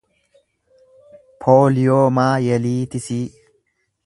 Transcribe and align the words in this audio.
pooliyoomaayeliitisii 1.45 3.23